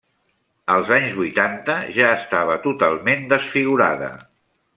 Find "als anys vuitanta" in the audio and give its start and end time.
0.75-1.75